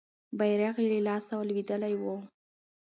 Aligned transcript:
بیرغ 0.37 0.75
یې 0.83 0.87
له 0.91 0.99
لاسه 1.07 1.33
لوېدلی 1.47 1.93
وو. 2.01 2.15